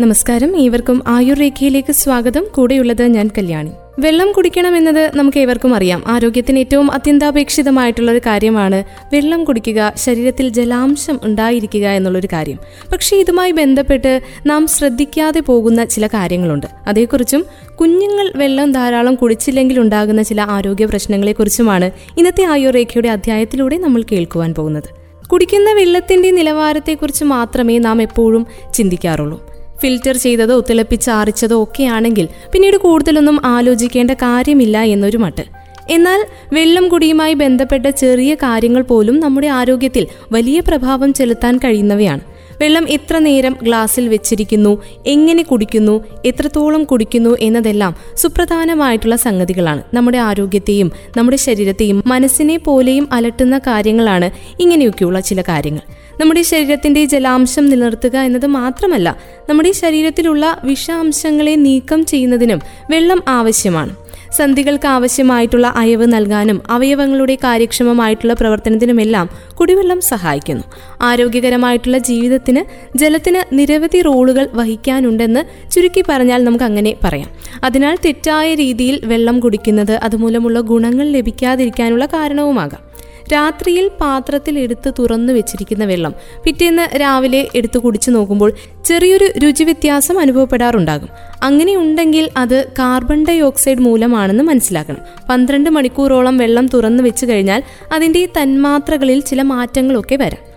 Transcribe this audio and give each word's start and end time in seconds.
നമസ്കാരം. 0.00 0.56
ഏവർക്കും 0.56 1.02
ആയുർ 1.06 1.38
രേഖയിലേക്ക് 1.38 1.92
സ്വാഗതം. 1.92 2.46
കൂടെയുള്ളത് 2.54 3.02
ഞാൻ 3.02 3.30
കല്യാണി. 3.38 3.70
വെള്ളം 3.98 4.32
കുടിക്കണം 4.32 4.72
കുടിക്കണമെന്നത് 4.72 5.10
നമുക്ക് 5.16 5.38
ഏവർക്കും 5.38 5.74
അറിയാം. 5.74 6.02
ആരോഗ്യത്തിന് 6.06 6.58
ഏറ്റവും 6.58 6.92
അത്യന്താപേക്ഷിതമായിട്ടുള്ള 6.92 8.10
ഒരു 8.10 8.18
കാര്യമാണ് 8.18 8.84
വെള്ളം 9.12 9.44
കുടിക്കുക 9.44 9.92
ശരീരത്തിൽ 9.96 10.48
ജലാംശം 10.48 11.20
ഉണ്ടായിരിക്കുക 11.24 11.88
എന്നുള്ളൊരു 11.88 12.28
കാര്യം. 12.32 12.58
പക്ഷേ 12.92 13.16
ഇതുമായി 13.16 13.50
ബന്ധപ്പെട്ട് 13.50 14.20
നാം 14.46 14.66
ശ്രദ്ധിക്കാതെ 14.66 15.40
പോകുന്ന 15.40 15.84
ചില 15.84 16.06
കാര്യങ്ങളുണ്ട്. 16.06 16.66
അതേക്കുറിച്ചും 16.86 17.46
കുഞ്ഞുങ്ങൾ 17.80 18.32
വെള്ളം 18.36 18.72
ധാരാളം 18.72 19.14
കുടിച്ചില്ലെങ്കിൽ 19.14 19.80
ഉണ്ടാകുന്ന 19.80 20.22
ചില 20.22 20.40
ആരോഗ്യ 20.40 20.84
പ്രശ്നങ്ങളെക്കുറിച്ചുമാണ് 20.84 21.90
ഇന്നത്തെ 22.18 22.44
ആയുർ 22.44 22.74
രേഖയുടെ 22.74 23.08
അധ്യായത്തിലൂടെ 23.08 23.76
നമ്മൾ 23.76 24.02
കേൾക്കുവാൻ 24.02 24.54
പോകുന്നത്. 24.54 25.04
കുടിക്കുന്ന 25.28 25.72
വെള്ളത്തിന്റെ 25.72 26.30
നിലവാരത്തെക്കുറിച്ച് 26.30 27.24
മാത്രമേ 27.24 27.78
നാം 27.78 28.02
എപ്പോഴും 28.02 28.46
ചിന്തിക്കാറുള്ളൂ. 28.74 29.53
ഫിൽറ്റർ 29.84 30.16
ചെയ്തതോ 30.16 30.64
തിളപ്പിച്ചാറിച്ചതോ 30.70 31.62
ഒക്കെയാണെങ്കിൽ 31.62 32.28
പിന്നീട് 32.52 32.76
കൂടുതലൊന്നും 32.76 33.46
ആലോചിക്കേണ്ട 33.46 34.10
കാര്യമില്ല 34.10 34.82
എന്നൊരു 34.82 35.16
മട്ട്. 35.16 35.44
എന്നാൽ 35.90 36.26
വെള്ളം 36.52 36.88
കുടിയുമായി 36.88 37.34
ബന്ധപ്പെട്ട 37.34 37.86
ചെറിയ 37.86 38.34
കാര്യങ്ങൾ 38.34 38.82
പോലും 38.82 39.20
നമ്മുടെ 39.20 39.46
ആരോഗ്യത്തിൽ 39.46 40.06
വലിയ 40.32 40.60
പ്രഭാവം 40.60 41.12
ചെലുത്താൻ 41.12 41.56
കഴിയുന്നവയാണ്. 41.56 42.20
വെള്ളം 42.60 42.86
എത്ര 42.88 43.18
നേരം 43.18 43.56
ഗ്ലാസ്സിൽ 43.62 44.08
വെച്ചിരിക്കുന്നു 44.08 44.82
എങ്ങനെ 45.06 45.42
കുടിക്കുന്നു 45.42 46.04
എത്രത്തോളം 46.24 46.84
കുടിക്കുന്നു 46.84 47.36
എന്നതെല്ലാം 47.40 47.94
സുപ്രധാനമായിട്ടുള്ള 48.14 49.16
സംഗതികളാണ് 49.16 49.82
നമ്മുടെ 49.94 50.18
ആരോഗ്യത്തെയും 50.18 50.92
നമ്മുടെ 51.16 51.36
ശരീരത്തെയും 51.36 52.02
മനസ്സിനെ 52.06 52.56
പോലെയും 52.56 53.08
അലട്ടുന്ന 53.12 53.58
കാര്യങ്ങളാണ് 53.58 54.30
ഇങ്ങനെയൊക്കെയുള്ള 54.60 55.20
ചില 55.20 55.42
കാര്യങ്ങൾ. 55.42 55.82
നമ്മുടെ 56.20 56.42
ശരീരത്തിന്റെ 56.42 57.04
ജലാംശം 57.04 57.66
നിലനിർത്തുക 57.66 58.16
എന്നത് 58.16 58.46
മാത്രമല്ല 58.46 59.16
നമ്മുടെ 59.48 59.72
ശരീരത്തിലുള്ള 59.72 60.60
വിഷാംശങ്ങളെ 60.64 61.54
നീക്കം 61.54 62.04
ചെയ്യുന്നതിനും 62.04 62.62
വെള്ളം 62.90 63.22
ആവശ്യമാണ്. 63.28 63.96
സന്ധികൾക്ക് 64.32 64.86
ആവശ്യമായിട്ടുള്ള 64.86 65.66
അയവ് 65.76 66.06
നൽകാനും 66.06 66.62
അവയവങ്ങളുടെ 66.70 67.34
കാര്യക്ഷമമായിട്ടുള്ള 67.34 68.34
പ്രവർത്തനത്തിനുമെല്ലാം 68.34 69.30
കുടിവെള്ളം 69.54 70.00
സഹായിക്കുന്നു. 70.00 70.64
ആരോഗ്യകരമായിട്ടുള്ള 71.00 71.98
ജീവിതത്തിന് 71.98 72.64
ജലത്തിന് 72.98 73.58
നിരവധി 73.58 74.00
റോളുകൾ 74.00 74.48
വഹിക്കാനുണ്ടെന്ന് 74.52 75.70
ചുരുക്കി 75.70 76.04
പറഞ്ഞാൽ 76.08 76.44
നമുക്ക് 76.44 76.64
അങ്ങനെ 76.64 76.94
പറയാം. 77.04 77.28
അതിനാൽ 77.64 77.96
തെറ്റായ 78.04 78.54
രീതിയിൽ 78.54 79.00
വെള്ളം 79.04 79.40
കുടിക്കുന്നത് 79.40 79.92
അതുമൂലമുള്ള 79.92 80.60
ഗുണങ്ങൾ 80.60 81.08
ലഭിക്കാതിരിക്കാനുള്ള 81.08 82.06
കാരണവുമാകാം. 82.06 82.93
രാത്രിയിൽ 83.32 83.90
പാത്രത്തിൽ 84.00 84.58
എടുത്ത് 84.58 84.92
തുറന്നു 84.98 85.32
വെച്ചിരിക്കുന്ന 85.32 85.84
വെള്ളം 85.84 86.14
പിറ്റേന്ന് 86.44 86.96
രാവിലെ 86.96 87.48
എടുത്തു 87.54 87.78
കുടിച്ചു 87.78 88.10
നോക്കുമ്പോൾ 88.10 88.52
ചെറിയൊരു 88.84 89.32
രുചി 89.38 89.64
വ്യത്യാസം 89.64 90.18
അനുഭവപ്പെടാറുണ്ടാകും. 90.18 91.08
അങ്ങനെ 91.42 91.76
ഉണ്ടെങ്കിൽ 91.76 92.30
അത് 92.36 92.64
കാർബൺ 92.78 93.26
ഡൈ 93.28 93.40
ഓക്സൈഡ് 93.40 93.78
മൂലമാണെന്ന് 93.78 94.44
മനസ്സിലാക്കണം. 94.44 95.00
പന്ത്രണ്ട് 95.30 95.70
മണിക്കൂറോളം 95.70 96.36
വെള്ളം 96.36 96.66
തുറന്നു 96.66 97.02
വെച്ചു 97.02 97.26
കഴിഞ്ഞാൽ 97.26 97.62
അതിന്റെ 97.92 98.28
തന്മാത്രകളിൽ 98.42 99.20
ചില 99.20 99.42
മാറ്റങ്ങളൊക്കെ 99.42 100.16
വരാം. 100.16 100.53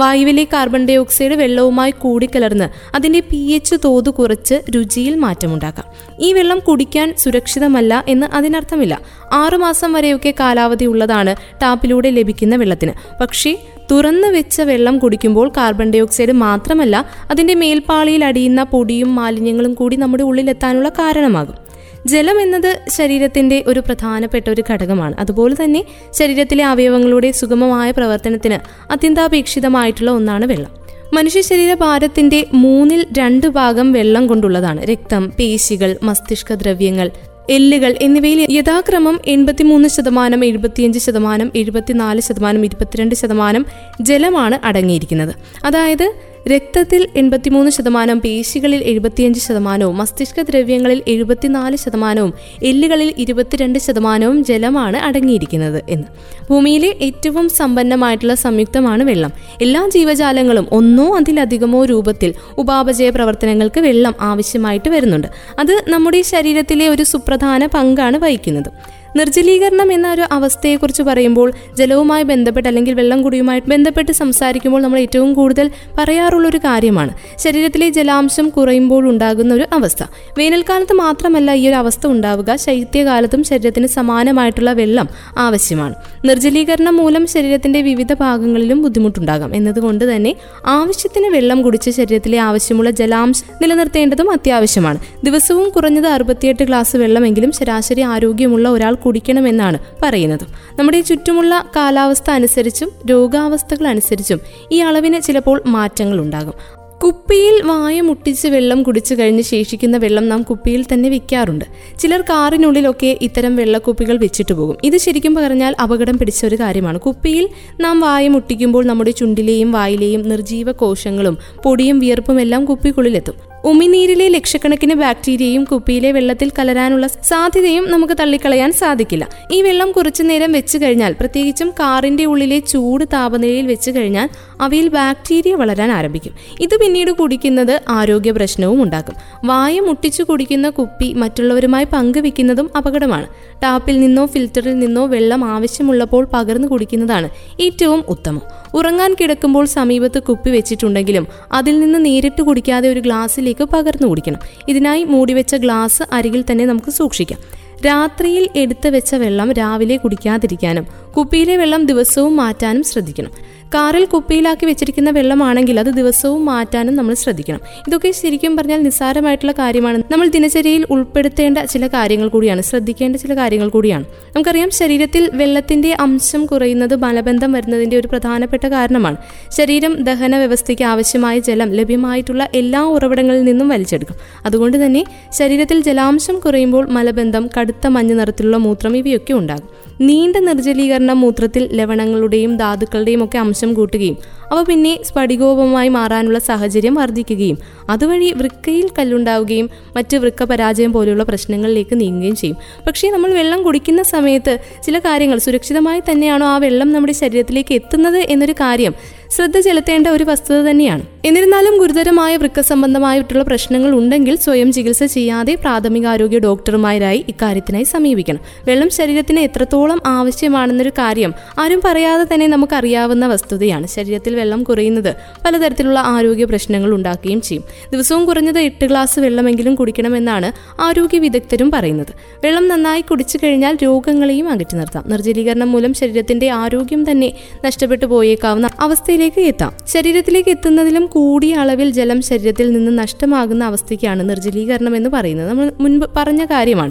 വായുവിലെ 0.00 0.44
കാർബൺ 0.44 0.86
ഡൈ 0.86 0.96
ഓക്സൈഡ് 0.96 1.32
വെള്ളവുമായി 1.32 1.90
കൂടിക്കലർന്ന് 1.90 2.96
അതിന്റെ 2.96 3.20
പി 3.20 3.36
എച്ച് 3.36 3.76
തോത് 3.84 4.10
കുറച്ച് 4.10 4.56
രുചിയിൽ 4.74 5.14
മാറ്റമുണ്ടാക്കാം. 5.16 5.86
ഈ 6.20 6.32
വെള്ളം 6.32 6.58
കുടിക്കാൻ 6.58 7.14
സുരക്ഷിതമല്ല 7.18 8.04
എന്ന് 8.08 8.26
അതിനർത്ഥമില്ല. 8.34 9.00
ആറുമാസം 9.32 9.92
വരെയൊക്കെ 9.92 10.34
കാലാവധി 10.40 10.84
ഉള്ളതാണ് 10.84 11.36
ടാപ്പിലൂടെ 11.62 12.10
ലഭിക്കുന്ന 12.10 12.56
വെള്ളത്തിന്. 12.56 12.92
പക്ഷേ 13.20 13.52
തുറന്നു 13.90 14.28
വെച്ച 14.28 14.60
വെള്ളം 14.60 14.98
കുടിക്കുമ്പോൾ 14.98 15.52
കാർബൺ 15.56 15.90
ഡൈ 15.90 16.00
ഓക്സൈഡ് 16.00 16.32
മാത്രമല്ല 16.32 17.06
അതിന്റെ 17.30 17.54
മേൽപ്പാളിയിൽ 17.54 18.24
അടിയുന്ന 18.24 18.62
പൊടിയും 18.62 19.14
മാലിന്യങ്ങളും 19.14 19.74
കൂടി 19.74 19.96
നമ്മുടെ 19.96 20.22
ഉള്ളിലെത്താനുള്ള 20.22 20.88
കാരണമാകും. 20.88 21.67
ജലം 22.06 22.40
എന്നത് 22.40 22.78
ശരീരത്തിന്റെ 22.88 23.64
ഒരു 23.66 23.80
പ്രധാനപ്പെട്ട 23.80 24.50
ഒരു 24.50 24.64
ഘടകമാണ്. 24.70 25.14
അതുപോലെ 25.18 25.64
തന്നെ 25.64 25.84
ശരീരത്തിലെ 26.18 26.64
അവയവങ്ങളുടെ 26.64 27.30
സുഗമമായ 27.30 27.90
പ്രവർത്തനത്തിന് 27.90 28.58
അത്യന്താപേക്ഷിതമായിട്ടുള്ള 28.92 30.10
ഒന്നാണ് 30.10 30.44
വെള്ളം. 30.44 30.70
മനുഷ്യ 31.14 31.40
ശരീര 31.40 31.74
ഭാരത്തിന്റെ 31.74 32.46
മൂന്നിൽ 32.54 33.06
രണ്ട് 33.18 33.46
ഭാഗം 33.46 33.92
വെള്ളം 33.92 34.26
കൊണ്ടുള്ളതാണ്. 34.26 34.84
രക്തം 34.84 35.32
പേശികൾ 35.38 35.96
മസ്തിഷ്ക 36.02 36.52
ദ്രവ്യങ്ങൾ 36.52 37.10
എല്ലുകൾ 37.50 37.94
എന്നിവയിൽ 38.02 38.46
യഥാക്രമം 38.50 39.20
എൺപത്തിമൂന്ന് 39.26 39.88
ശതമാനം 39.88 40.44
എഴുപത്തിയഞ്ച് 40.44 40.98
ശതമാനം 40.98 41.52
എഴുപത്തിനാല് 41.56 42.20
ശതമാനം 42.20 42.64
ഇരുപത്തിരണ്ട് 42.64 43.14
ശതമാനം 43.14 43.66
ജലമാണ് 44.00 44.66
അടങ്ങിയിരിക്കുന്നത്. 44.66 45.34
അതായത് 45.64 46.12
രക്തത്തിൽ 46.50 47.08
എൺപത്തിമൂന്ന് 47.16 47.70
ശതമാനം 47.70 48.18
പേശികളിൽ 48.20 48.82
എഴുപത്തിയഞ്ച് 48.84 49.40
ശതമാനവും 49.40 49.96
മസ്തിഷ്ക 49.98 50.42
ദ്രവ്യങ്ങളിൽ 50.42 51.02
എഴുപത്തിനാല് 51.08 51.76
ശതമാനവും 51.76 52.34
എല്ലുകളിൽ 52.62 53.14
ഇരുപത്തിരണ്ട് 53.18 53.78
ശതമാനവും 53.78 54.44
ജലമാണ് 54.44 54.96
അടങ്ങിയിരിക്കുന്നത് 54.96 55.82
എന്ന്. 55.88 56.06
ഭൂമിയിലെ 56.50 56.94
ഏറ്റവും 57.02 57.48
സമ്പന്നമായിട്ടുള്ള 57.48 58.34
സംയുക്തമാണ് 58.34 59.02
വെള്ളം. 59.02 59.32
എല്ലാ 59.62 59.88
ജീവജാലങ്ങളും 59.94 60.68
ഒന്നോ 60.72 61.16
അതിലധികമോ 61.16 61.84
രൂപത്തിൽ 61.84 62.34
ഉപാപചയ 62.58 63.10
പ്രവർത്തനങ്ങൾക്ക് 63.10 63.80
വെള്ളം 63.80 64.14
ആവശ്യമായിട്ട് 64.20 64.88
വരുന്നുണ്ട്. 64.88 65.26
അത് 65.58 65.84
നമ്മുടെ 65.88 66.22
ശരീരത്തിലെ 66.22 66.88
ഒരു 66.88 67.02
സുപ്രധാന 67.02 67.66
പങ്കാണ് 67.66 68.16
വഹിക്കുന്നത്. 68.16 68.97
നിർജലീകരണം 69.16 69.92
എന്ന 69.92 70.12
ഒരു 70.12 70.24
അവസ്ഥയെക്കുറിച്ച് 70.32 71.02
പറയുമ്പോൾ 71.02 71.52
ജലവുമായി 71.78 72.22
ബന്ധപ്പെട്ട് 72.22 72.68
അല്ലെങ്കിൽ 72.68 72.94
വെള്ളം 72.94 73.22
കുടിയുമായി 73.22 73.62
ബന്ധപ്പെട്ട് 73.68 74.12
സംസാരിക്കുമ്പോൾ 74.12 74.82
നമ്മൾ 74.82 74.98
ഏറ്റവും 74.98 75.34
കൂടുതൽ 75.34 75.70
പറയാറുള്ള 75.98 76.48
ഒരു 76.48 76.56
കാര്യമാണ്. 76.56 77.14
ശരീരത്തിലെ 77.38 77.88
ജലാംശം 77.88 78.48
കുറയുമ്പോൾ 78.48 79.08
ഉണ്ടാകുന്ന 79.08 79.54
ഒരു 79.54 79.64
അവസ്ഥ. 79.72 80.02
വേനൽക്കാലത്ത് 80.38 80.92
മാത്രമല്ല 80.92 81.54
ഈ 81.54 81.68
ഒരു 81.68 81.74
അവസ്ഥ 81.74 82.06
ഉണ്ടാവുക. 82.06 82.56
ശൈത്യകാലത്തും 82.56 83.44
ശരീരത്തിന് 83.44 83.86
സമാനമായിട്ടുള്ള 83.86 84.72
വെള്ളം 84.72 85.08
ആവശ്യമാണ്. 85.38 85.94
നിർജലീകരണം 86.24 86.96
മൂലം 86.96 87.26
ശരീരത്തിന്റെ 87.26 87.82
വിവിധ 87.82 88.12
ഭാഗങ്ങളിലും 88.12 88.82
ബുദ്ധിമുട്ടുണ്ടാകാം. 88.82 89.54
എന്നതുകൊണ്ട് 89.54 90.16
തന്നെ 90.16 90.36
ആവശ്യത്തിന് 90.66 91.26
വെള്ളം 91.26 91.62
കുടിച്ച് 91.62 91.90
ശരീരത്തിലെ 91.90 92.38
ആവശ്യമുള്ള 92.38 92.90
ജലാംശം 92.90 93.44
നിലനിർത്തേണ്ടതും 93.62 94.30
അത്യാവശ്യമാണ്. 94.30 94.98
ദിവസവും 95.24 95.68
കുറഞ്ഞത് 95.68 96.06
അറുപത്തിയെട്ട് 96.06 96.64
ഗ്ലാസ് 96.64 96.96
വെള്ളമെങ്കിലും 96.96 97.52
ശരാശരി 97.52 98.00
ആരോഗ്യമുള്ള 98.00 98.68
ഒരാൾ 98.68 98.97
കുടിക്കണമെന്നാണ് 99.04 99.78
പറയുന്നത്. 100.02 100.46
നമ്മുടെ 100.78 101.00
ചുറ്റുമുള്ള 101.00 101.66
കാലാവസ്ഥ 101.76 102.30
അനുസരിച്ചും 102.30 102.90
രോഗാവസ്ഥകൾ 103.10 103.86
അനുസരിച്ചും 103.86 104.40
ഈ 104.72 104.78
അളവിന് 104.78 105.20
ചിലപ്പോൾ 105.20 105.62
മാറ്റങ്ങൾ 105.66 106.20
ഉണ്ടാകും. 106.20 106.78
കുപ്പിയിൽ 107.04 107.62
വായ 107.64 108.00
മുട്ടിച്ച് 108.00 108.48
വെള്ളം 108.48 108.82
കുടിച്ചു 108.82 109.14
കഴിഞ്ഞ് 109.14 109.42
ശേഷിക്കുന്ന 109.42 109.96
വെള്ളം 109.96 110.28
നാം 110.28 110.42
കുപ്പിയിൽ 110.42 110.84
തന്നെ 110.92 111.08
വിൽക്കാറുണ്ട് 111.08 111.64
ചിലർ 111.98 112.20
കാറിനുള്ളിലൊക്കെ 112.20 113.18
ഇത്തരം 113.22 113.56
വെള്ളക്കുപ്പികൾ 113.56 114.16
വെച്ചിട്ട് 114.16 114.54
പോകും. 114.54 114.76
ഇത് 114.84 114.96
ശരിക്കും 114.96 115.34
പറഞ്ഞാൽ 115.34 115.74
അപകടം 115.82 116.18
പിടിച്ച 116.18 116.46
ഒരു 116.46 116.56
കാര്യമാണ്. 116.56 117.00
കുപ്പിയിൽ 117.00 117.48
നാം 117.80 118.00
വായ 118.00 118.28
മുട്ടിക്കുമ്പോൾ 118.28 118.84
നമ്മുടെ 118.84 119.10
ചുണ്ടിലെയും 119.10 119.72
വായിലെയും 119.72 120.28
നിർജീവ 120.28 120.72
കോശങ്ങളും 120.72 121.38
പൊടിയും 121.64 121.98
വിയർപ്പും 121.98 122.40
എല്ലാം 122.40 122.64
കുപ്പിക്കുള്ളിലെത്തും. 122.64 123.34
ഉമിനീരിലെ 123.64 124.28
ലക്ഷക്കണക്കിന് 124.28 124.94
ബാക്ടീരിയയും 124.94 125.64
കുപ്പിയിലെ 125.64 126.12
വെള്ളത്തിൽ 126.12 126.52
കലരാനുള്ള 126.58 127.06
സാധ്യതയും 127.06 127.90
നമുക്ക് 127.90 128.14
തള്ളിക്കളയാൻ 128.20 128.72
സാധിക്കില്ല. 128.72 129.28
ഈ 129.52 129.62
വെള്ളം 129.62 129.92
കുറച്ചു 129.92 130.22
നേരം 130.22 130.52
വെച്ചു 130.52 130.78
കഴിഞ്ഞാൽ 130.78 131.14
പ്രത്യേകിച്ചും 131.20 131.70
കാറിന്റെ 131.70 132.24
ഉള്ളിലെ 132.24 132.58
ചൂട് 132.58 133.04
താപനിലയിൽ 133.12 133.66
വെച്ചു 133.66 133.90
കഴിഞ്ഞാൽ 133.90 134.28
അവയിൽ 134.60 134.88
ബാക്ടീരിയ 134.88 135.54
വളരാൻ 135.54 135.92
ആരംഭിക്കും. 135.92 136.32
ഇത് 136.60 136.80
പിന്നീട് 136.80 137.10
കുടിക്കുന്നത് 137.10 137.80
ആരോഗ്യ 137.88 138.30
പ്രശ്നവും 138.30 138.82
ഉണ്ടാക്കും. 138.82 139.14
വായ 139.44 139.80
മുട്ടിച്ചു 139.80 140.22
കുടിക്കുന്ന 140.22 140.70
കുപ്പി 140.70 141.12
മറ്റുള്ളവരുമായി 141.12 141.84
പങ്കുവെക്കുന്നതും 141.84 142.70
അപകടമാണ്. 142.76 143.26
ടാപ്പിൽ 143.62 144.00
നിന്നോ 144.00 144.26
ഫിൽറ്ററിൽ 144.26 144.78
നിന്നോ 144.78 145.06
വെള്ളം 145.06 145.44
ആവശ്യമുള്ളപ്പോൾ 145.44 146.28
പകർന്നു 146.32 146.68
കുടിക്കുന്നതാണ് 146.68 147.28
ഏറ്റവും 147.60 148.04
ഉത്തമം. 148.08 148.42
ഉറങ്ങാൻ 148.74 149.16
കിടക്കുമ്പോൾ 149.20 149.64
സമീപത്ത് 149.64 150.22
കുപ്പി 150.22 150.50
വെച്ചിട്ടുണ്ടെങ്കിലും 150.50 151.26
അതിൽ 151.52 151.80
നിന്ന് 151.80 152.04
നേരിട്ട് 152.04 152.42
കുടിക്കാതെ 152.42 152.88
ഒരു 152.88 153.00
ഗ്ലാസ്സിലേക്ക് 153.48 153.64
പകർന്നു 153.64 154.08
കുടിക്കണം. 154.08 154.40
ഇതിനായി 154.68 155.04
മൂടിവെച്ച 155.04 155.54
ഗ്ലാസ് 155.54 156.02
അരികിൽ 156.12 156.44
തന്നെ 156.50 156.64
നമുക്ക് 156.66 156.90
സൂക്ഷിക്കാം. 156.90 157.40
രാത്രിയിൽ 157.86 158.48
എടുത്തു 158.56 158.88
വെച്ച 158.88 159.14
വെള്ളം 159.14 159.52
രാവിലെ 159.52 159.96
കുടിക്കാതിരിക്കാനും 159.96 160.86
കുപ്പിയിലെ 161.16 161.56
വെള്ളം 161.56 161.86
ദിവസവും 161.86 162.36
മാറ്റാനും 162.36 162.82
ശ്രദ്ധിക്കണം. 162.82 163.32
കാറിൽ 163.74 164.04
കുപ്പിയിലാക്കി 164.04 164.66
വെച്ചിരിക്കുന്ന 164.66 165.10
വെള്ളമാണെങ്കിൽ 165.10 165.80
അത് 165.80 165.86
ദിവസവും 165.86 166.44
മാറ്റാനും 166.44 166.96
നമ്മൾ 166.96 167.14
ശ്രദ്ധിക്കണം. 167.14 167.60
ഇതൊക്കെ 167.88 168.10
ശരിക്കും 168.10 168.56
പറഞ്ഞാൽ 168.56 168.82
നിസ്സാരമായിട്ടുള്ള 168.82 169.52
കാര്യമാണ്. 169.52 170.02
നമ്മൾ 170.12 170.28
ദിനചര്യയിൽ 170.28 170.86
ഉൾപ്പെടുത്തേണ്ട 170.90 171.58
ചില 171.58 171.86
കാര്യങ്ങൾ 171.86 172.28
കൂടിയാണ് 172.28 172.62
ശ്രദ്ധിക്കേണ്ട 172.62 173.16
ചില 173.16 173.36
കാര്യങ്ങൾ 173.36 173.68
കൂടിയാണ്. 173.68 174.04
നമുക്കറിയാം 174.36 174.70
ശരീരത്തിൽ 174.70 175.30
വെള്ളത്തിന്റെ 175.34 175.96
അംശം 176.00 176.46
കുറയുന്നത് 176.46 176.96
മലബന്ധം 176.96 177.52
വരുന്നതിന്റെ 177.52 177.96
ഒരു 177.96 178.08
പ്രധാനപ്പെട്ട 178.08 178.66
കാരണമാണ്. 178.66 179.16
ശരീരം 179.56 180.02
ദഹന 180.02 180.36
വ്യവസ്ഥയ്ക്ക് 180.36 180.84
ആവശ്യമായ 180.84 181.38
ജലം 181.38 181.72
ലഭ്യമായിട്ടുള്ള 181.72 182.48
എല്ലാ 182.54 182.82
ഉറവിടങ്ങളിൽ 182.82 183.42
നിന്നും 183.42 183.68
വലിച്ചെടുക്കും. 183.68 184.16
അതുകൊണ്ട് 184.46 184.86
തന്നെ 184.86 185.04
ശരീരത്തിൽ 185.32 185.80
ജലാംശം 185.80 186.38
കുറയുമ്പോൾ 186.38 186.88
മലബന്ധം 186.88 187.50
കടുത്ത 187.60 187.86
മഞ്ഞ 187.86 188.12
നിറത്തിലുള്ള 188.12 188.56
മൂത്രം 188.56 188.96
ഇവയൊക്കെ 188.96 189.32
ഉണ്ടാകും. 189.32 189.87
നീണ്ട 190.00 190.36
നിർജലീകരണം 190.36 191.20
മൂത്രത്തിൽ 191.20 191.68
ലവണങ്ങളുടെയും 191.72 192.56
ധാതുക്കളുടെയും 192.56 193.24
ഒക്കെ 193.24 193.38
അംശം 193.38 193.74
കൂട്ടുകയും 193.74 194.16
അവ 194.52 194.62
പിന്നെ 194.62 194.98
സ്ഫടികോപമായി 195.04 195.88
മാറാനുള്ള 195.88 196.38
സാഹചര്യം 196.38 196.94
വർദ്ധിക്കുകയും 196.94 197.58
അതുവഴി 197.90 198.32
വൃക്കയിൽ 198.36 198.88
കല്ലുണ്ടാവുകയും 198.98 199.70
മറ്റ് 199.96 200.16
വൃക്ക 200.16 200.44
പരാജയം 200.44 200.92
പോലെയുള്ള 200.92 201.22
പ്രശ്നങ്ങളിലേക്ക് 201.22 202.00
നീങ്ങുകയും 202.00 202.36
ചെയ്യും. 202.36 202.56
പക്ഷേ 202.86 203.10
നമ്മൾ 203.10 203.32
വെള്ളം 203.32 203.62
കുടിക്കുന്ന 203.62 204.02
സമയത്ത് 204.02 204.58
ചില 204.86 204.98
കാര്യങ്ങൾ 204.98 205.38
സുരക്ഷിതമായി 205.38 206.02
തന്നെയാണോ 206.10 206.46
ആ 206.46 206.58
വെള്ളം 206.58 206.92
നമ്മുടെ 206.92 207.12
ശരീരത്തിലേക്ക് 207.12 207.74
എത്തുന്നത് 207.74 208.16
എന്നൊരു 208.16 208.52
കാര്യം 208.52 208.94
ശ്രദ്ധ 209.30 209.58
ചെലുത്തേണ്ട 209.58 210.06
ഒരു 210.06 210.24
വസ്തുത 210.24 210.70
തന്നെയാണ്. 210.70 211.02
എന്നിരുന്നാലും 211.24 211.78
ഗുരുതരമായ 211.78 212.36
വൃക്ക 212.36 212.60
സംബന്ധമായിട്ടുള്ള 212.60 213.42
പ്രശ്നങ്ങൾ 213.42 213.90
ഉണ്ടെങ്കിൽ 213.90 214.36
സ്വയം 214.36 214.72
ചികിത്സ 214.72 215.04
ചെയ്യാതെ 215.04 215.54
പ്രാഥമികാരോഗ്യ 215.54 216.38
ഡോക്ടർമാരായി 216.38 217.24
ഇക്കാര്യത്തിനായി 217.28 217.84
സമീപിക്കണം. 217.84 218.40
വെള്ളം 218.64 218.90
ശരീരത്തിന് 218.90 219.40
എത്രത്തോളം 219.40 220.00
ആവശ്യമാണെന്നൊരു 220.06 220.90
കാര്യം 220.90 221.34
ആരും 221.58 221.82
പറയാതെ 221.84 222.34
തന്നെ 222.34 222.46
നമുക്കറിയാവുന്ന 222.46 223.26
വസ്തുതയാണ്. 223.26 223.86
ശരീരത്തിൽ 223.86 224.37
വെള്ളം 224.38 224.62
കുറയുന്നത് 224.62 225.14
പലതരത്തിലുള്ള 225.44 225.98
ആരോഗ്യ 225.98 226.44
പ്രശ്നങ്ങൾ 226.44 226.94
ഉണ്ടാക്കുകയും 226.94 227.40
ചെയ്യും. 227.40 227.64
ദിവസവും 227.92 228.24
കുറഞ്ഞത് 228.24 228.58
എട്ട് 228.58 228.86
ഗ്ലാസ് 228.86 229.20
വെള്ളമെങ്കിലും 229.20 229.74
കുടിക്കണമെന്നാണ് 229.74 230.52
ആരോഗ്യ 230.82 231.18
വിദഗ്ധരും 231.18 231.70
പറയുന്നത്. 231.70 232.12
വെള്ളം 232.44 232.68
നന്നായി 232.68 233.00
കുടിച്ചു 233.00 233.38
കഴിഞ്ഞാൽ 233.44 233.78
രോഗങ്ങളെയും 233.82 234.48
അകറ്റി 234.48 234.76
നിർത്താം. 234.76 235.04
നിർജലീകരണം 235.06 235.72
മൂലം 235.72 235.94
ശരീരത്തിന്റെ 235.94 236.50
ആരോഗ്യം 236.50 237.10
തന്നെ 237.10 237.32
നഷ്ടപ്പെട്ടു 237.64 238.06
പോയേക്കാവുന്ന 238.06 238.70
അവസ്ഥയിലേക്ക് 238.80 239.40
എത്താം. 239.40 239.72
ശരീരത്തിലേക്ക് 239.86 240.48
എത്തുന്നതിലും 240.48 241.06
കൂടിയ 241.06 241.54
അളവിൽ 241.54 241.90
ജലം 241.90 242.22
ശരീരത്തിൽ 242.22 242.72
നിന്ന് 242.72 242.98
നഷ്ടമാകുന്ന 242.98 243.64
അവസ്ഥയ്ക്കാണ് 243.64 244.28
നിർജലീകരണം 244.30 244.96
എന്ന് 244.96 245.10
പറയുന്നത്. 245.10 245.48
നമ്മൾ 245.48 245.72
മുൻപ് 245.80 246.06
പറഞ്ഞ 246.16 246.44
കാര്യമാണ്. 246.44 246.90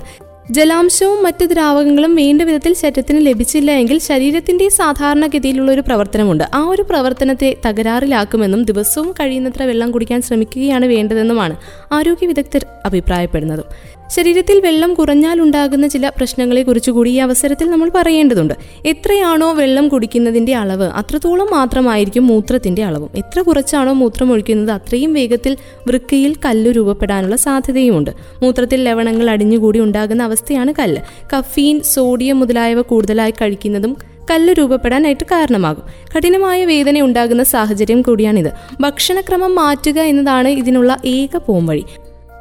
ജലാംശവും 0.51 1.23
മറ്റ് 1.23 1.45
ദ്രാവകങ്ങളും 1.45 2.15
വേണ്ട 2.15 2.41
വിധത്തിൽ 2.41 2.73
ശരീരത്തിന് 2.73 3.25
ലഭിച്ചില്ല 3.25 3.71
എങ്കിൽ 3.71 3.99
ശരീരത്തിന്റെ 3.99 4.69
സാധാരണഗതിയിലുള്ള 4.69 5.71
ഒരു 5.71 5.81
പ്രവർത്തനമുണ്ട്. 5.81 6.43
ആ 6.53 6.67
ഒരു 6.69 6.81
പ്രവർത്തനത്തെ 6.81 7.57
തകരാറിലാക്കുമെന്നും 7.65 8.63
ദിവസവും 8.63 9.11
കഴിയുന്നത്ര 9.11 9.63
വെള്ളം 9.63 9.91
കുടിക്കാൻ 9.91 10.21
ശ്രമിക്കുകയാണ് 10.21 10.85
വേണ്ടതെന്നുമാണ് 10.85 11.57
ആരോഗ്യ 11.91 12.27
വിദഗ്ധർ 12.27 12.65
അഭിപ്രായപ്പെടുന്നതും. 12.85 13.96
ശരീരത്തിൽ 14.15 14.59
വെള്ളം 14.59 14.93
കുറഞ്ഞാൽ 14.93 15.41
ഉണ്ടാകുന്ന 15.41 15.87
ചില 15.87 16.09
പ്രശ്നങ്ങളെ 16.09 16.63
കുറിച്ച് 16.63 16.91
കൂടി 16.91 17.09
ഈ 17.09 17.15
അവസരത്തിൽ 17.15 17.69
നമ്മൾ 17.69 17.91
പറയേണ്ടതുണ്ട്. 17.95 18.53
എത്രയാണോ 18.85 19.53
വെള്ളം 19.53 19.89
കുടിക്കുന്നതിന്റെ 19.89 20.55
അളവ് 20.55 20.83
അത്രത്തോളം 20.83 21.51
മാത്രമായിരിക്കും 21.51 22.27
മൂത്രത്തിന്റെ 22.27 22.83
അളവും. 22.83 23.09
എത്ര 23.15 23.41
കുറച്ചാണോ 23.41 23.93
മൂത്രം 23.93 24.31
ഒഴിക്കുന്നത് 24.31 24.75
അത്രയും 24.75 25.13
വേഗത്തിൽ 25.13 25.57
വൃക്കയിൽ 25.87 26.35
കല്ല് 26.45 26.71
രൂപപ്പെടാനുള്ള 26.71 27.35
സാധ്യതയുമുണ്ട്. 27.35 28.11
മൂത്രത്തിൽ 28.43 28.83
ലവണങ്ങൾ 28.83 29.29
അടിഞ്ഞുകൂടി 29.29 29.79
ഉണ്ടാകുന്ന 29.79 30.23
അവസ്ഥയാണ് 30.23 30.73
കല്ല്. 30.79 31.01
കഫീൻ 31.37 31.79
സോഡിയം 31.79 32.39
മുതലായവ 32.39 32.81
കൂടുതലായി 32.81 33.31
കഴിക്കുന്നതും 33.31 33.97
കല്ല് 34.31 34.53
രൂപപ്പെടാനായിട്ട് 34.53 35.23
കാരണമാകും. 35.23 35.83
കഠിനമായ 36.17 36.65
വേദന 36.65 37.01
ഉണ്ടാകുന്ന 37.01 37.43
സാഹചര്യം 37.43 38.01
കൂടിയാണിത്. 38.01 38.51
ഭക്ഷണക്രമം 38.81 39.55
മാറ്റുക 39.55 39.99
എന്നതാണ് 39.99 40.47
ഇതിനുള്ള 40.47 40.97
ഏക 41.05 41.37
പോംവഴി. 41.37 41.83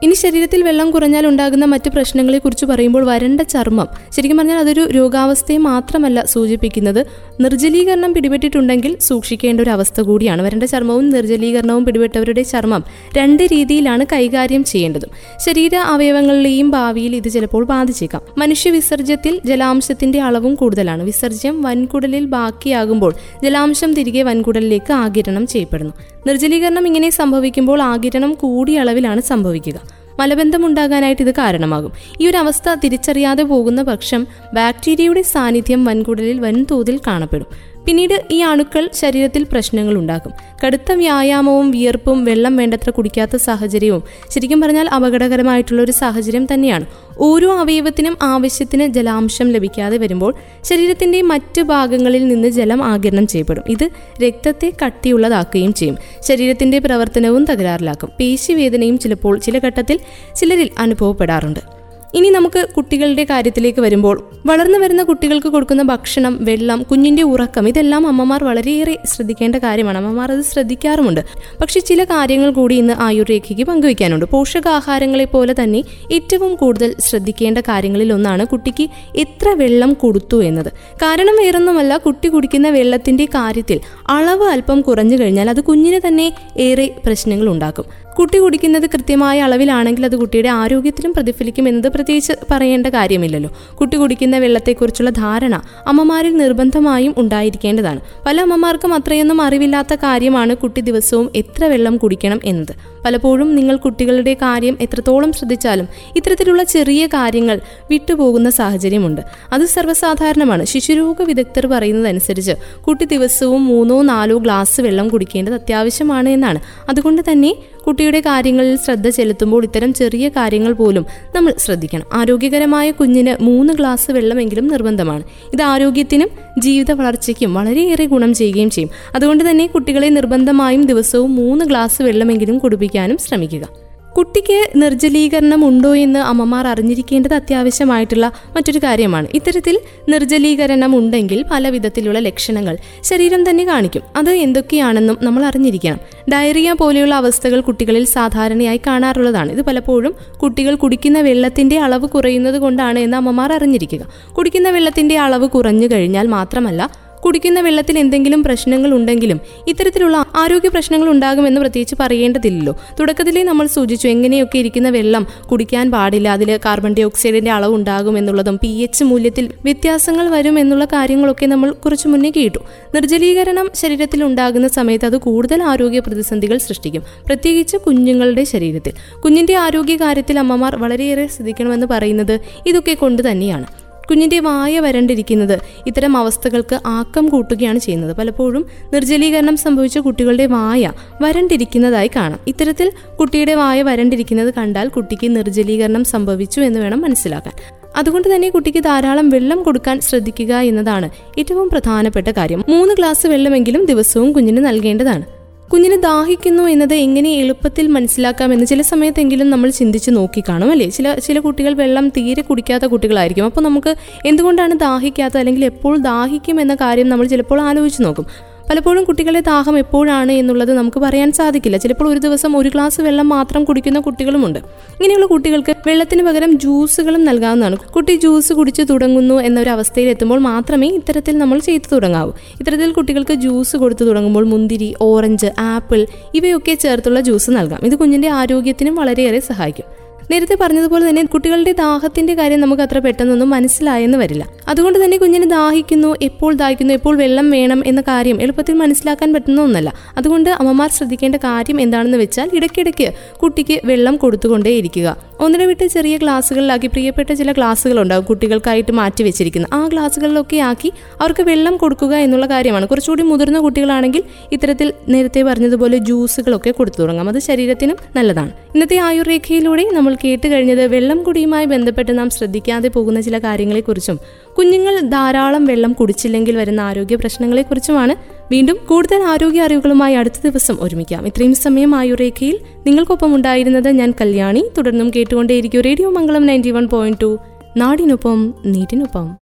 ഇനി 0.02 0.14
ശരീരത്തിൽ 0.14 0.62
വെള്ളം 0.62 0.90
കുറഞ്ഞാൽ 0.90 1.26
ഉണ്ടാകുന്ന 1.26 1.64
മറ്റു 1.64 1.88
പ്രശ്നങ്ങളെ 1.88 2.38
കുറിച്ച് 2.38 2.66
പറയുമ്പോൾ 2.66 3.06
വരണ്ട 3.06 3.40
ചർമ്മം. 3.40 3.88
ശരിക്കും 4.16 4.36
പറഞ്ഞാൽ 4.36 4.58
അതൊരു 4.58 4.80
രോഗാവസ്ഥയെ 4.90 5.56
മാത്രമല്ല 5.56 6.24
സൂചിപ്പിക്കുന്നത്. 6.24 7.06
നിർജലീകരണം 7.40 8.14
പിടിപെട്ടിട്ടുണ്ടെങ്കിൽ 8.14 8.96
സൂക്ഷിക്കേണ്ട 8.98 9.60
ഒരു 9.60 9.70
അവസ്ഥ 9.70 10.00
കൂടിയാണ്. 10.00 10.42
വരണ്ട 10.42 10.62
ചർമ്മവും 10.62 11.10
നിർജലീകരണവും 11.10 11.84
പിടിപെട്ടവരുടെ 11.84 12.42
ചർമ്മം 12.42 12.84
രണ്ട് 13.16 13.42
രീതിയിലാണ് 13.42 14.06
കൈകാര്യം 14.12 14.64
ചെയ്യേണ്ടതും. 14.64 15.08
ശരീര 15.46 15.76
അവയവങ്ങളിലെയും 15.76 16.70
ഭാവിയിൽ 16.70 17.16
ഇത് 17.16 17.28
ചിലപ്പോൾ 17.28 17.64
ബാധിച്ചേക്കാം. 17.64 18.22
മനുഷ്യ 18.38 18.70
വിസർജ്യത്തിൽ 18.70 19.40
ജലാംശത്തിന്റെ 19.44 20.20
അളവും 20.20 20.54
കൂടുതലാണ്. 20.54 21.02
വിസർജ്യം 21.02 21.62
വൻകുടലിൽ 21.62 22.24
ബാക്കിയാകുമ്പോൾ 22.24 23.14
ജലാംശം 23.44 23.94
തിരികെ 23.94 24.22
വൻകുടലിലേക്ക് 24.22 24.92
ആകിരണം 24.92 25.46
ചെയ്യപ്പെടുന്നു. 25.46 25.92
നിർജലീകരണം 26.26 26.86
ഇങ്ങനെ 26.86 27.10
സംഭവിക്കുമ്പോൾ 27.10 27.82
ആകിരണം 27.82 28.34
കൂടിയ 28.34 28.78
അളവിലാണ് 28.78 29.20
സംഭവിക്കുക. 29.20 29.80
മലബന്ധമുണ്ടാകാനായിട്ട് 30.20 31.22
ഇത് 31.22 31.30
കാരണമാകും. 31.30 31.92
ഈ 32.20 32.26
ഒരു 32.26 32.36
അവസ്ഥ 32.36 32.74
തിരിച്ചറിയാതെ 32.74 33.42
പോകുന്ന 33.42 33.82
പക്ഷം 33.82 34.26
ബാക്ടീരിയയുടെ 34.54 35.22
സാന്നിധ്യം 35.22 35.84
വൻകുടലിൽ 35.84 36.40
വൻതോതിൽ 36.40 37.00
കാണപ്പെടും. 37.06 37.75
പിന്നീട് 37.86 38.22
ഈ 38.30 38.40
അണുക്കൾ 38.40 38.90
ശരീരത്തിൽ 38.94 39.46
പ്രശ്നങ്ങൾ 39.52 39.94
ഉണ്ടാക്കും 39.94 40.32
കടുത്ത 40.66 40.92
വ്യായാമവും 40.92 41.70
വിയർപ്പും 41.70 42.24
വെള്ളം 42.24 42.56
വേണ്ടത്ര 42.56 42.90
കുടിക്കാത്ത 42.90 43.36
സാഹചര്യവും 43.36 44.02
ശരിക്കും 44.30 44.60
പറഞ്ഞാൽ 44.60 44.88
അപകടകരമായിട്ടുള്ള 44.88 45.82
ഒരു 45.82 45.92
സാഹചര്യം 45.92 46.46
തന്നെയാണ്. 46.54 46.86
ഓരോ 47.18 47.58
അവയവത്തിനും 47.58 48.16
ആവശ്യത്തിന് 48.22 48.86
ജലാംശം 48.86 49.50
ലഭിക്കാതെ 49.50 49.96
വരുമ്പോൾ 49.96 50.34
ശരീരത്തിന്റെ 50.64 51.22
മറ്റ് 51.22 51.62
ഭാഗങ്ങളിൽ 51.62 52.28
നിന്ന് 52.28 52.48
ജലം 52.48 52.84
ആകിരണം 52.84 53.26
ചെയ്യപ്പെടും. 53.26 53.64
ഇത് 53.68 53.90
രക്തത്തെ 54.26 54.72
കട്ടിയുള്ളതാക്കുകയും 54.86 55.74
ചെയ്യും. 55.74 55.96
ശരീരത്തിന്റെ 56.28 56.78
പ്രവർത്തനവും 56.78 57.44
തകരാറിലാക്കും. 57.44 58.10
പേശിവേദനയും 58.20 58.98
ചിലപ്പോൾ 58.98 59.38
ചില 59.38 59.58
ഘട്ടത്തിൽ 59.58 60.00
ചിലരിൽ 60.36 60.70
അനുഭവപ്പെടാറുണ്ട്. 60.78 61.75
ഇനി 62.14 62.28
നമുക്ക് 62.28 62.68
കുട്ടികളുടെ 62.76 63.24
കാര്യത്തിലേക്ക് 63.24 63.80
വരുമ്പോൾ 63.80 64.30
വളർന്നു 64.46 64.78
വരുന്ന 64.78 65.02
കുട്ടികൾക്ക് 65.02 65.46
കൊടുക്കുന്ന 65.46 65.82
ഭക്ഷണം 65.82 66.44
വെള്ളം 66.44 66.82
കുഞ്ഞിന്റെ 66.82 67.22
ഉറക്കം 67.22 67.68
ഇതെല്ലാം 67.68 68.06
അമ്മമാർ 68.06 68.44
വളരെയേറെ 68.44 68.98
ശ്രദ്ധിക്കേണ്ട 69.04 69.56
കാര്യമാണ്. 69.56 69.98
അമ്മമാർ 69.98 70.32
അത് 70.32 70.42
ശ്രദ്ധിക്കാറുമുണ്ട്. 70.42 71.20
പക്ഷെ 71.60 71.80
ചില 71.80 72.04
കാര്യങ്ങൾ 72.04 72.50
കൂടി 72.50 72.74
ഇന്ന് 72.74 72.94
ആയുർരേഖയ്ക്ക് 72.98 73.64
പങ്കുവയ്ക്കാനുണ്ട്. 73.64 74.24
പോഷകാഹാരങ്ങളെ 74.24 75.24
പോലെ 75.24 75.54
തന്നെ 75.62 75.82
ഏറ്റവും 76.12 76.54
കൂടുതൽ 76.54 76.94
ശ്രദ്ധിക്കേണ്ട 76.98 77.58
കാര്യങ്ങളിൽ 77.58 78.12
ഒന്നാണ് 78.12 78.46
കുട്ടിക്ക് 78.46 78.90
എത്ര 79.16 79.48
വെള്ളം 79.48 79.92
കൊടുത്തു 79.92 80.42
എന്നത്. 80.42 80.72
കാരണം 81.02 81.36
വേറൊന്നുമല്ല 81.36 81.96
കുട്ടി 81.96 82.28
കുടിക്കുന്ന 82.28 82.70
വെള്ളത്തിന്റെ 82.70 83.24
കാര്യത്തിൽ 83.24 83.80
അളവ് 84.08 84.44
അല്പം 84.44 84.80
കുറഞ്ഞു 84.80 85.16
കഴിഞ്ഞാൽ 85.16 85.50
അത് 85.50 85.60
കുഞ്ഞിന് 85.60 86.00
തന്നെ 86.08 86.32
ഏറെ 86.56 86.96
പ്രശ്നങ്ങൾ 87.06 87.48
ഉണ്ടാക്കും. 87.48 88.05
കുട്ടി 88.18 88.38
കുടിക്കുന്നത് 88.38 88.86
കൃത്യമായ 88.86 89.40
അളവിലാണെങ്കിൽ 89.40 90.04
അത് 90.04 90.16
കുട്ടിയുടെ 90.16 90.48
ആരോഗ്യത്തിലും 90.48 91.12
പ്രതിഫലിക്കും 91.12 91.68
എന്നത് 91.68 91.92
പ്രത്യേകിച്ച് 91.92 92.32
പറയേണ്ട 92.50 92.86
കാര്യമില്ലല്ലോ. 92.86 93.50
കുട്ടി 93.74 93.96
കുടിക്കുന്ന 93.96 94.38
വെള്ളത്തെക്കുറിച്ചുള്ള 94.38 95.10
ധാരണ 95.10 95.62
അമ്മമാരിൽ 95.86 96.36
നിർബന്ധമായും 96.36 97.14
ഉണ്ടായിരിക്കേണ്ടതാണ്. 97.18 98.00
പല 98.26 98.40
അമ്മമാർക്കും 98.40 98.94
അത്രയൊന്നും 98.94 99.42
അറിവില്ലാത്ത 99.42 99.94
കാര്യമാണ് 99.94 100.56
കുട്ടി 100.56 100.80
ദിവസവും 100.80 101.30
എത്ര 101.36 101.64
വെള്ളം 101.64 101.96
കുടിക്കണം 101.96 102.40
എന്നത്. 102.44 102.74
പലപ്പോഴും 103.04 103.56
നിങ്ങൾ 103.56 103.76
കുട്ടികളുടെ 103.76 104.34
കാര്യം 104.34 104.78
എത്രത്തോളം 104.80 105.32
ശ്രദ്ധിച്ചാലും 105.32 105.88
ഇത്തരത്തിലുള്ള 106.16 106.62
ചെറിയ 106.64 107.06
കാര്യങ്ങൾ 107.06 107.60
വിട്ടുപോകുന്ന 107.90 108.50
സാഹചര്യമുണ്ട്. 108.50 109.20
അത് 109.52 109.64
സർവസാധാരണമാണ്. 109.66 110.64
ശിശുരോഗ 110.64 111.22
വിദഗ്ധർ 111.22 111.66
പറയുന്നതനുസരിച്ച് 111.66 112.52
കുട്ടി 112.88 113.04
ദിവസവും 113.04 113.66
മൂന്നോ 113.66 114.02
നാലോ 114.02 114.38
ഗ്ലാസ് 114.38 114.80
വെള്ളം 114.80 115.08
കുടിക്കേണ്ടത് 115.08 115.54
അത്യാവശ്യമാണ് 115.54 116.28
എന്നാണ്. 116.28 116.60
അതുകൊണ്ട് 116.88 117.22
തന്നെ 117.32 117.54
കുട്ടിയുടെ 117.86 118.20
കാര്യങ്ങളിൽ 118.20 118.76
ശ്രദ്ധ 118.76 119.08
ചെലുത്തുമ്പോൾ 119.08 119.64
ഇത്തരം 119.64 119.94
ചെറിയ 119.94 120.28
കാര്യങ്ങൾ 120.28 120.72
പോലും 120.72 121.06
നമ്മൾ 121.36 121.54
ശ്രദ്ധിക്കണം. 121.58 122.04
ആരോഗ്യകരമായ 122.12 122.90
കുഞ്ഞിന് 122.90 123.42
മൂന്ന് 123.42 123.72
ഗ്ലാസ് 123.72 124.10
വെള്ളമെങ്കിലും 124.10 124.68
നിർബന്ധമാണ്. 124.68 125.22
ഇത് 125.52 125.62
ആരോഗ്യത്തിനും 125.62 126.28
ജീവിത 126.58 126.92
വളർച്ചയ്ക്കും 126.92 127.54
വളരെയേറെ 127.54 128.04
ഗുണം 128.04 128.34
ചെയ്യുകയും 128.34 128.70
ചെയ്യും. 128.70 128.90
അതുകൊണ്ട് 129.14 129.50
തന്നെ 129.50 129.66
കുട്ടികളെ 129.66 130.08
നിർബന്ധമായും 130.08 130.84
ദിവസവും 130.84 131.36
മൂന്ന് 131.36 131.64
ഗ്ലാസ് 131.64 132.02
വെള്ളമെങ്കിലും 132.02 132.58
കുടിപ്പിക്കാനും 132.58 133.18
ശ്രമിക്കുക. 133.18 133.85
കുട്ടിക്ക് 134.16 134.70
നിർജലീകരണം 134.76 135.68
ഉണ്ടോ 135.68 135.96
എന്ന് 135.96 136.18
അമ്മമാർ 136.18 136.66
അറിഞ്ഞിരിക്കേണ്ടത് 136.66 137.34
അത്യാവശ്യമായിട്ടുള്ള 137.34 138.32
മറ്റൊരു 138.56 138.78
കാര്യമാണ്. 138.78 139.26
ഇത്തരത്തിൽ 139.34 139.80
നിർജലീകരണം 140.08 140.96
ഉണ്ടെങ്കിൽ 140.98 141.44
പല 141.50 141.68
വിധത്തിലുള്ള 141.68 142.18
ലക്ഷണങ്ങൾ 142.18 142.76
ശരീരം 143.02 143.50
തന്നെ 143.50 143.64
കാണിക്കും. 143.64 144.02
അത് 144.16 144.30
എന്തൊക്കെയാണെന്നും 144.30 145.18
നമ്മൾ 145.22 145.44
അറിഞ്ഞിരിക്കണം. 145.44 145.98
ഡയറിയ 146.32 146.72
പോലെയുള്ള 146.72 147.14
അവസ്ഥകൾ 147.14 147.60
കുട്ടികളിൽ 147.60 148.04
സാധാരണയായി 148.04 148.80
കാണാറുള്ളതാണ്. 148.86 149.52
ഇത് 149.52 149.62
പലപ്പോഴും 149.62 150.14
കുട്ടികൾ 150.42 150.74
കുടിക്കുന്ന 150.74 151.20
വെള്ളത്തിന്റെ 151.20 151.78
അളവ് 151.78 152.08
കുറയുന്നത് 152.08 152.58
കൊണ്ടാണ് 152.58 152.98
എന്ന് 152.98 153.16
അമ്മമാർ 153.16 153.52
അറിഞ്ഞിരിക്കുക. 153.52 154.32
കുടിക്കുന്ന 154.32 154.70
വെള്ളത്തിന്റെ 154.70 155.18
അളവ് 155.18 155.48
കുറഞ്ഞു 155.48 155.86
കഴിഞ്ഞാൽ 155.92 156.26
മാത്രമല്ല 156.26 157.05
കുടിക്കുന്ന 157.24 157.60
വെള്ളത്തിൽ 157.60 157.98
എന്തെങ്കിലും 157.98 158.42
പ്രശ്നങ്ങൾ 158.42 158.94
ഉണ്ടെങ്കിലും 158.94 159.40
ഇത്തരത്തിലുള്ള 159.68 160.24
ആരോഗ്യ 160.36 160.68
പ്രശ്നങ്ങൾ 160.68 161.08
ഉണ്ടാകുമെന്ന് 161.08 161.60
പ്രത്യേകിച്ച് 161.60 161.94
പറയേണ്ടതില്ലല്ലോ. 162.00 162.80
തുടക്കത്തിലേ 163.00 163.42
നമ്മൾ 163.42 163.66
സൂചിച്ചു 163.66 164.08
എങ്ങനെയൊക്കെ 164.08 164.58
ഇരിക്കുന്ന 164.58 164.90
വെള്ളം 164.90 165.26
കുടിക്കാൻ 165.52 165.90
പാടില്ല 165.90 166.28
അതിൽ 166.28 166.60
കാർബൺ 166.64 166.94
ഡൈ 166.94 167.02
ഓക്സൈഡിന്റെ 167.02 167.50
അളവ് 167.50 167.74
ഉണ്ടാകും 167.74 168.18
എന്നുള്ളതും 168.18 168.58
പി 168.62 168.68
എച്ച് 168.68 169.04
മൂല്യത്തിൽ 169.04 169.50
വ്യത്യാസങ്ങൾ 169.64 170.28
വരും 170.28 170.58
എന്നുള്ള 170.58 170.84
കാര്യങ്ങളൊക്കെ 170.84 171.46
നമ്മൾ 171.46 171.70
കുറച്ചു 171.70 172.08
മുന്നേ 172.08 172.32
കേട്ടു. 172.36 172.58
നിർജലീകരണം 172.94 173.70
ശരീരത്തിൽ 173.74 174.24
ഉണ്ടാകുന്ന 174.24 174.68
സമയത്ത് 174.68 175.04
അത് 175.04 175.16
കൂടുതൽ 175.16 175.62
ആരോഗ്യ 175.62 175.98
പ്രതിസന്ധികൾ 175.98 176.58
സൃഷ്ടിക്കും. 176.58 177.02
പ്രത്യേകിച്ച് 177.26 177.76
കുഞ്ഞുങ്ങളുടെ 177.76 178.44
ശരീരത്തിൽ. 178.44 178.92
കുഞ്ഞിന്റെ 179.20 179.54
ആരോഗ്യ 179.54 179.96
കാര്യത്തിൽ 179.96 180.38
അമ്മമാർ 180.38 180.76
വളരെയേറെ 180.76 181.26
ശ്രദ്ധിക്കണമെന്ന് 181.26 181.86
പറയുന്നത് 181.86 182.40
ഇതൊക്കെ 182.66 182.94
കൊണ്ട് 182.94 183.30
തന്നെയാണ്. 183.30 183.85
കുഞ്ഞിന്റെ 184.10 184.40
വായ 184.40 184.80
വരണ്ടിരിക്കുന്നത് 184.80 185.58
ഇത്തരം 185.86 186.16
അവസ്ഥകൾക്ക് 186.16 186.80
ആക്കം 186.86 187.28
കൂട്ടുകയാണ് 187.28 187.78
ചെയ്യുന്നത്. 187.78 188.16
പലപ്പോഴും 188.16 188.66
നിർജലീകരണം 188.92 189.56
സംഭവിച്ച 189.56 189.98
കുട്ടികളുടെ 189.98 190.46
വായ 190.46 190.92
വരണ്ടിരിക്കുന്നതായി 191.22 192.10
കാണാം. 192.16 192.38
ഇത്തരത്തിൽ 192.46 192.92
കുട്ടിയുടെ 193.20 193.54
വായ 193.54 193.82
വരണ്ടിരിക്കുന്നത് 193.82 194.54
കണ്ടാൽ 194.54 194.88
കുട്ടിക്ക് 194.88 195.36
നിർജലീകരണം 195.36 196.04
സംഭവിച്ചു 196.04 196.60
എന്ന് 196.60 196.80
വേണം 196.80 197.00
മനസ്സിലാക്കാൻ. 197.00 197.54
അതുകൊണ്ട് 197.96 198.34
തന്നെ 198.34 198.50
കുട്ടിക്ക് 198.50 198.78
ധാരാളം 198.78 199.30
വെള്ളം 199.30 199.62
കൊടുക്കാൻ 199.62 200.00
ശ്രദ്ധിക്കുക 200.00 200.54
എന്നതാണ് 200.54 201.10
ഏറ്റവും 201.38 201.70
പ്രധാനപ്പെട്ട 201.70 202.28
കാര്യം. 202.28 202.64
മൂന്ന് 202.68 202.94
ഗ്ലാസ് 202.94 203.26
വെള്ളമെങ്കിലും 203.26 203.84
ദിവസവും 203.84 204.32
കുഞ്ഞിന് 204.32 204.66
നൽകേണ്ടതാണ്. 204.66 205.35
കുഞ്ഞിന് 205.72 206.02
ദാഹിക്കുന്നു 206.02 206.62
എന്നത് 206.62 206.94
എങ്ങനെ 206.94 207.30
എളുപ്പത്തിൽ 207.30 207.86
മനസ്സിലാക്കാമെന്ന് 207.86 208.66
ചില 208.66 208.82
സമയത്തെങ്കിലും 208.82 209.50
നമ്മൾ 209.50 209.70
ചിന്തിച്ച് 209.70 210.10
നോക്കിക്കാണും 210.10 210.70
അല്ലേ? 210.70 210.88
ചില 210.88 211.14
ചില 211.14 211.38
കുട്ടികൾ 211.38 211.74
വെള്ളം 211.74 212.08
തീരെ 212.08 212.42
കുടിക്കാത്ത 212.42 212.84
കുട്ടികളായിരിക്കും. 212.84 213.44
അപ്പോൾ 213.44 213.60
നമുക്ക് 213.60 213.94
എന്തുകൊണ്ടാണ് 214.26 214.78
ദാഹിക്കാത്തത്? 214.78 215.38
അല്ലെങ്കിൽ 215.38 215.64
എപ്പോൾ 215.64 215.98
ദാഹിക്കും 215.98 216.60
എന്ന 216.60 216.74
കാര്യം 216.74 217.08
നമ്മൾ 217.08 217.26
ചിലപ്പോൾ 217.26 217.60
ആലോചിച്ച് 217.60 218.04
നോക്കും. 218.04 218.26
പലപ്പോഴും 218.70 219.04
കുട്ടികളുടെ 219.04 219.40
ദാഹം 219.40 219.78
എപ്പോഴാണ് 219.78 220.32
എന്നുള്ളത് 220.32 220.72
നമുക്ക് 220.72 221.00
പറയാൻ 221.00 221.32
സാധിക്കില്ല. 221.32 221.76
ചിലപ്പോൾ 221.76 222.08
ഒരു 222.08 222.18
ദിവസം 222.18 222.56
ഒരു 222.56 222.68
ഗ്ലാസ് 222.68 223.00
വെള്ളം 223.00 223.28
മാത്രം 223.28 223.64
കുടിക്കുന്ന 223.64 224.00
കുട്ടികളുമുണ്ട്. 224.00 224.58
ഇങ്ങനെയുള്ള 224.58 225.26
കുട്ടികൾക്ക് 225.26 225.74
വെള്ളത്തിന് 225.86 226.22
പകരം 226.22 226.58
ജ്യൂസുകളും 226.58 227.24
നൽകാവുന്നതാണ്. 227.24 227.76
കുട്ടി 227.76 228.16
ജ്യൂസ് 228.16 228.52
കുടിച്ച് 228.52 228.82
തുടങ്ങുന്നു 228.90 229.34
എന്നൊരു 229.34 229.70
അവസ്ഥയിൽ 229.70 230.08
എത്തുമ്പോൾ 230.08 230.38
മാത്രമേ 230.38 230.88
ഇത്തരത്തിൽ 230.88 231.38
നമ്മൾ 231.38 231.58
ചെയ്തു 231.58 231.94
തുടങ്ങാവൂ. 231.94 232.32
ഇത്തരത്തിൽ 232.60 232.92
കുട്ടികൾക്ക് 232.92 233.34
ജ്യൂസ് 233.34 233.76
കൊടുത്തു 233.76 234.04
തുടങ്ങുമ്പോൾ 234.04 234.46
മുന്തിരി 234.46 234.94
ഓറഞ്ച് 235.00 235.46
ആപ്പിൾ 235.58 236.06
ഇവയൊക്കെ 236.34 236.74
ചേർത്തുള്ള 236.74 237.20
ജ്യൂസ് 237.20 237.50
നൽകാം. 237.50 237.80
ഇത് 237.84 237.96
കുഞ്ഞിന്റെ 237.96 238.28
ആരോഗ്യത്തിനും 238.28 238.94
വളരെയേറെ 238.94 239.40
സഹായിക്കും. 239.40 240.05
നേരത്തെ 240.30 240.56
പറഞ്ഞതുപോലെ 240.60 241.08
തന്നെ 241.08 241.22
കുട്ടികളുടെ 241.22 241.72
ദാഹത്തിന്റെ 241.72 242.34
കാര്യം 242.34 242.60
നമുക്ക് 242.60 242.82
അത്ര 242.82 242.98
പെട്ടെന്നൊന്നും 242.98 243.50
മനസ്സിലായെന്ന് 243.50 244.18
വരില്ല. 244.18 244.46
അതുകൊണ്ട് 244.68 245.04
തന്നെ 245.04 245.16
കുഞ്ഞിന് 245.16 245.50
ദാഹിക്കുന്നു 245.50 246.14
എപ്പോൾ 246.22 246.54
ദാഹിക്കുന്നു 246.54 246.94
എപ്പോൾ 246.94 247.16
വെള്ളം 247.16 247.50
വേണം 247.50 247.82
എന്ന 247.86 248.00
കാര്യം 248.00 248.42
എളുപ്പത്തിൽ 248.42 248.74
മനസ്സിലാക്കാൻ 248.74 249.32
പറ്റുന്ന 249.34 249.62
ഒന്നല്ല. 249.62 249.94
അതുകൊണ്ട് 250.16 250.50
അമ്മമാർ 250.50 250.90
ശ്രദ്ധിക്കേണ്ട 250.90 251.36
കാര്യം 251.36 251.80
എന്താണെന്ന് 251.80 252.18
വെച്ചാൽ 252.18 252.50
ഇടയ്ക്കിടയ്ക്ക് 252.52 253.12
കുട്ടിക്ക് 253.42 253.80
വെള്ളം 253.84 254.16
കൊടുത്തുകൊണ്ടേ 254.16 254.70
ഇരിക്കുക. 254.70 255.16
ഒന്നിനെ 255.40 255.66
വിട്ട് 255.66 255.86
ചെറിയ 255.86 256.16
ഗ്ലാസ്സുകളിലാക്കി 256.16 256.86
പ്രിയപ്പെട്ട 256.86 257.32
ചില 257.32 257.52
ഗ്ലാസ്സുകൾ 257.52 258.00
ഉണ്ടാകും 258.00 258.24
കുട്ടികൾക്കായിട്ട് 258.24 258.92
മാറ്റി 258.92 259.22
വെച്ചിരിക്കുന്നത് 259.22 259.74
ആ 259.74 259.86
ഗ്ലാസ്സുകളിലൊക്കെ 259.86 260.56
ആക്കി 260.56 260.92
അവർക്ക് 261.20 261.42
വെള്ളം 261.42 261.76
കൊടുക്കുക 261.76 262.14
എന്നുള്ള 262.14 262.46
കാര്യമാണ്. 262.46 262.88
കുറച്ചുകൂടി 262.88 263.22
മുതിർന്ന 263.22 263.58
കുട്ടികളാണെങ്കിൽ 263.58 264.22
ഇത്തരത്തിൽ 264.52 264.92
നേരത്തെ 265.08 265.42
പറഞ്ഞതുപോലെ 265.42 265.98
ജ്യൂസുകളൊക്കെ 265.98 266.70
കൊടുത്തു 266.70 267.02
തുടങ്ങാം. 267.02 267.28
അത് 267.28 267.38
ശരീരത്തിനും 267.38 267.96
നല്ലതാണ്. 268.16 268.65
ഇന്നത്തെ 268.76 268.96
ആയുർരേഖയിലൂടെ 268.96 269.90
നമ്മൾ 269.92 270.16
കേട്ട് 270.24 270.48
കഴിഞ്ഞത് 270.48 270.86
വെള്ളം 270.86 271.22
കുടിയുമായി 271.22 271.64
ബന്ധപ്പെട്ട് 271.64 272.18
നാം 272.18 272.30
ശ്രദ്ധിക്കാതെ 272.30 272.88
പോകുന്ന 272.88 273.20
ചില 273.20 273.38
കാര്യങ്ങളെക്കുറിച്ചും 273.38 274.18
കുഞ്ഞുങ്ങൾ 274.58 275.00
ധാരാളം 275.00 275.64
വെള്ളം 275.64 275.92
കുടിച്ചില്ലെങ്കിൽ 275.92 276.56
വരുന്ന 276.56 276.80
ആരോഗ്യ 276.80 277.16
പ്രശ്നങ്ങളെക്കുറിച്ചുമാണ്. 277.16 278.14
വീണ്ടും 278.52 278.78
കൂടുതൽ 278.88 279.22
ആരോഗ്യ 279.22 279.62
അറിവുകളുമായി 279.62 280.14
അടുത്ത 280.14 280.34
ദിവസം 280.44 280.78
ഒരുമിക്കാം. 280.80 281.26
ഇത്രയും 281.26 281.54
സമയം 281.54 281.94
ആയുർരേഖയിൽ 281.94 282.58
നിങ്ങൾക്കൊപ്പം 282.86 283.34
ഉണ്ടായിരുന്നത് 283.34 283.88
ഞാൻ 283.88 284.14
കല്യാണി. 284.20 284.70
തുടർന്നും 284.78 285.10
കേട്ടുകൊണ്ടേയിരിക്കും 285.16 285.80
radio 285.80 286.10
Mangalam 286.10 286.46
ninety 286.46 286.70
one 286.70 286.88
point 286.88 287.20
two. 287.22 287.38
നാടിനൊപ്പം 287.76 288.54
നീട്ടിനൊപ്പം 288.66 289.34